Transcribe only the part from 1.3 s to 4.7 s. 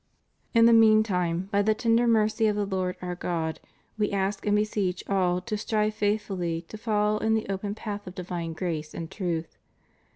by the tender mercy of the Lord our God, We ask and